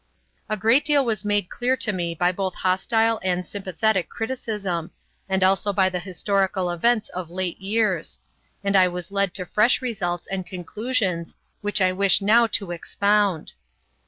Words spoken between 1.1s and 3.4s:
made clear to me by both hostile